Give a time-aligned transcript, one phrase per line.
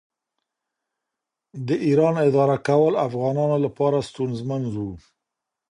[1.67, 4.85] د ایران اداره کول افغانانو لپاره ستونزمن و.